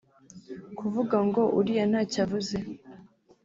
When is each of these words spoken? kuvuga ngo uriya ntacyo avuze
kuvuga 0.77 1.17
ngo 1.27 1.41
uriya 1.59 1.85
ntacyo 1.91 2.19
avuze 2.25 2.57